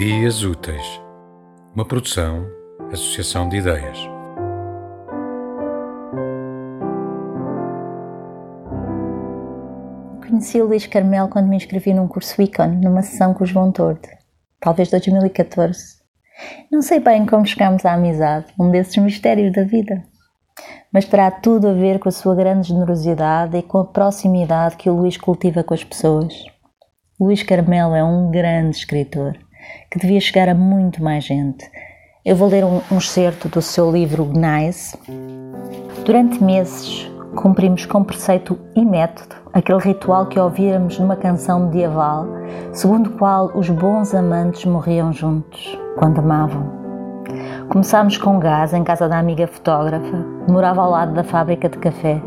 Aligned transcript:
Ideias 0.00 0.42
Úteis, 0.42 0.98
uma 1.74 1.84
produção, 1.84 2.46
associação 2.90 3.46
de 3.50 3.58
ideias. 3.58 3.98
Conheci 10.26 10.58
o 10.58 10.68
Luís 10.68 10.86
Carmel 10.86 11.28
quando 11.28 11.48
me 11.48 11.56
inscrevi 11.58 11.92
num 11.92 12.08
curso 12.08 12.40
Icon, 12.40 12.80
numa 12.82 13.02
sessão 13.02 13.34
com 13.34 13.44
o 13.44 13.46
João 13.46 13.70
Tordo, 13.70 14.08
talvez 14.58 14.88
2014. 14.88 15.98
Não 16.72 16.80
sei 16.80 16.98
bem 16.98 17.26
como 17.26 17.44
chegámos 17.44 17.84
à 17.84 17.92
amizade, 17.92 18.46
um 18.58 18.70
desses 18.70 18.96
mistérios 18.96 19.52
da 19.52 19.64
vida. 19.64 20.02
Mas 20.90 21.04
terá 21.04 21.30
tudo 21.30 21.68
a 21.68 21.74
ver 21.74 21.98
com 21.98 22.08
a 22.08 22.12
sua 22.12 22.34
grande 22.34 22.68
generosidade 22.68 23.54
e 23.54 23.62
com 23.62 23.76
a 23.76 23.84
proximidade 23.84 24.78
que 24.78 24.88
o 24.88 24.96
Luís 24.96 25.18
cultiva 25.18 25.62
com 25.62 25.74
as 25.74 25.84
pessoas. 25.84 26.32
Luís 27.20 27.42
Carmelo 27.42 27.94
é 27.94 28.02
um 28.02 28.30
grande 28.30 28.78
escritor 28.78 29.36
que 29.90 29.98
devia 29.98 30.20
chegar 30.20 30.48
a 30.48 30.54
muito 30.54 31.02
mais 31.02 31.24
gente. 31.24 31.64
Eu 32.24 32.36
vou 32.36 32.48
ler 32.48 32.64
um, 32.64 32.80
um 32.90 32.98
excerto 32.98 33.48
do 33.48 33.62
seu 33.62 33.90
livro 33.90 34.24
Gnais. 34.24 34.96
Durante 36.04 36.42
meses 36.42 37.10
cumprimos 37.34 37.86
com 37.86 38.02
preceito 38.02 38.58
e 38.74 38.84
método 38.84 39.40
aquele 39.52 39.78
ritual 39.78 40.26
que 40.26 40.38
ouvíamos 40.38 40.98
numa 40.98 41.16
canção 41.16 41.66
medieval, 41.66 42.26
segundo 42.72 43.08
o 43.08 43.12
qual 43.12 43.50
os 43.54 43.68
bons 43.68 44.14
amantes 44.14 44.64
morriam 44.64 45.12
juntos, 45.12 45.78
quando 45.98 46.18
amavam. 46.18 46.80
Começámos 47.68 48.18
com 48.18 48.38
gás 48.38 48.72
em 48.74 48.82
casa 48.82 49.08
da 49.08 49.18
amiga 49.18 49.46
fotógrafa, 49.46 50.24
que 50.44 50.52
morava 50.52 50.82
ao 50.82 50.90
lado 50.90 51.14
da 51.14 51.22
fábrica 51.22 51.68
de 51.68 51.78
café. 51.78 52.20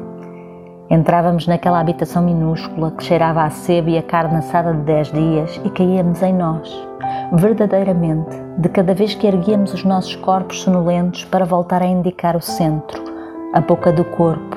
Entrávamos 0.89 1.47
naquela 1.47 1.79
habitação 1.79 2.23
minúscula 2.23 2.91
que 2.91 3.03
cheirava 3.03 3.43
a 3.43 3.49
sebo 3.49 3.89
e 3.89 3.97
a 3.97 4.03
carne 4.03 4.37
assada 4.37 4.73
de 4.73 4.81
dez 4.81 5.11
dias 5.11 5.59
e 5.63 5.69
caíamos 5.69 6.21
em 6.21 6.33
nós, 6.33 6.87
verdadeiramente, 7.33 8.37
de 8.59 8.69
cada 8.69 8.93
vez 8.93 9.15
que 9.15 9.25
erguíamos 9.25 9.73
os 9.73 9.83
nossos 9.83 10.15
corpos 10.15 10.61
sonolentos 10.61 11.25
para 11.25 11.45
voltar 11.45 11.81
a 11.81 11.87
indicar 11.87 12.35
o 12.35 12.41
centro, 12.41 13.03
a 13.51 13.59
boca 13.59 13.91
do 13.91 14.05
corpo, 14.05 14.55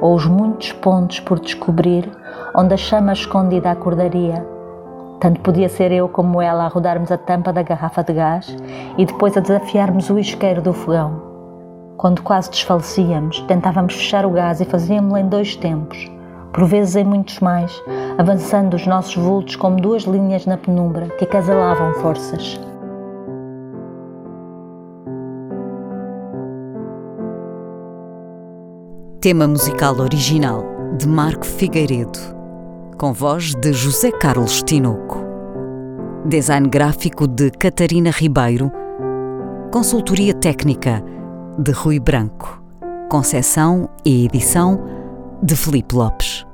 ou 0.00 0.14
os 0.14 0.26
muitos 0.26 0.72
pontos 0.72 1.20
por 1.20 1.38
descobrir 1.38 2.10
onde 2.54 2.74
a 2.74 2.76
chama 2.76 3.12
escondida 3.12 3.70
acordaria. 3.70 4.44
Tanto 5.20 5.40
podia 5.40 5.68
ser 5.68 5.92
eu 5.92 6.08
como 6.08 6.42
ela 6.42 6.64
a 6.64 6.68
rodarmos 6.68 7.12
a 7.12 7.16
tampa 7.16 7.52
da 7.52 7.62
garrafa 7.62 8.02
de 8.02 8.12
gás 8.12 8.54
e 8.98 9.06
depois 9.06 9.36
a 9.36 9.40
desafiarmos 9.40 10.10
o 10.10 10.18
isqueiro 10.18 10.60
do 10.60 10.72
fogão. 10.72 11.22
Quando 11.96 12.22
quase 12.22 12.50
desfalecíamos, 12.50 13.40
tentávamos 13.42 13.94
fechar 13.94 14.26
o 14.26 14.30
gás 14.30 14.60
e 14.60 14.64
fazíamos-lo 14.64 15.16
em 15.16 15.28
dois 15.28 15.56
tempos, 15.56 16.10
por 16.56 16.64
vezes 16.64 16.96
em 16.96 17.04
muitos 17.04 17.38
mais, 17.40 17.70
avançando 18.16 18.74
os 18.74 18.86
nossos 18.86 19.14
vultos 19.14 19.56
como 19.56 19.76
duas 19.76 20.04
linhas 20.04 20.46
na 20.46 20.56
penumbra 20.56 21.06
que 21.18 21.24
acasalavam 21.24 21.92
forças. 22.00 22.58
Tema 29.20 29.46
musical 29.46 29.98
original 29.98 30.64
de 30.96 31.06
Marco 31.06 31.44
Figueiredo, 31.44 32.18
com 32.96 33.12
voz 33.12 33.54
de 33.54 33.74
José 33.74 34.10
Carlos 34.10 34.62
Tinoco. 34.62 35.26
Design 36.24 36.68
gráfico 36.68 37.28
de 37.28 37.50
Catarina 37.50 38.10
Ribeiro. 38.10 38.72
Consultoria 39.70 40.32
técnica 40.32 41.04
de 41.58 41.70
Rui 41.72 42.00
Branco. 42.00 42.62
Concessão 43.10 43.90
e 44.04 44.24
edição 44.24 44.95
de 45.42 45.54
Felipe 45.54 45.92
Lopes. 45.92 46.46